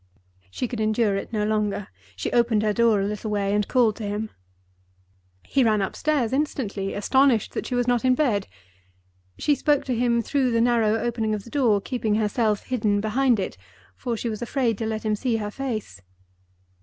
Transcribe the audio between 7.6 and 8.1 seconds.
she was not